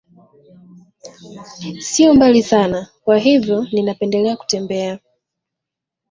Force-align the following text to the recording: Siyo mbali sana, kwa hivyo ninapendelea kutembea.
Siyo 1.79 2.13
mbali 2.13 2.43
sana, 2.43 2.89
kwa 3.03 3.17
hivyo 3.17 3.67
ninapendelea 3.71 4.35
kutembea. 4.37 4.99